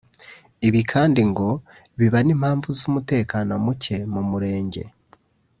Ibi 0.67 0.81
kandi 0.91 1.21
ngo 1.29 1.47
biba 1.97 2.19
n’impamvu 2.25 2.67
z’umutekano 2.77 3.51
muke 3.65 3.97
mu 4.13 4.21
murenge 4.29 4.83